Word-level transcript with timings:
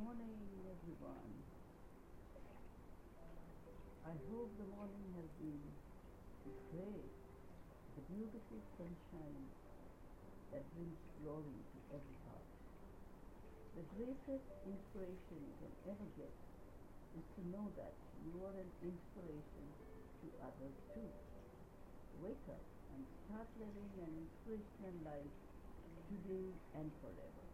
morning, 0.00 0.32
everyone. 0.64 1.32
I 4.08 4.16
hope 4.32 4.48
the 4.56 4.68
morning 4.72 5.06
has 5.20 5.28
been 5.36 5.60
great. 6.72 7.12
The 8.00 8.04
beautiful 8.08 8.60
sunshine 8.80 9.44
that 10.56 10.64
brings 10.72 10.96
glory 11.20 11.52
to 11.52 11.78
every 11.92 12.16
heart. 12.24 12.48
The 13.76 13.84
greatest 14.00 14.48
inspiration 14.64 15.36
you 15.36 15.54
can 15.60 15.74
ever 15.92 16.08
get 16.16 16.32
is 17.20 17.26
to 17.36 17.42
know 17.52 17.68
that 17.76 17.92
you 18.24 18.40
are 18.40 18.56
an 18.56 18.72
inspiration 18.80 19.66
to 20.24 20.26
others 20.40 20.76
too. 20.96 21.12
Wake 22.24 22.46
up 22.48 22.64
and 22.96 23.04
start 23.28 23.48
living 23.60 23.92
an 24.00 24.12
inspirational 24.16 24.96
life 25.04 25.36
today 26.08 26.48
and 26.80 26.88
forever. 27.04 27.49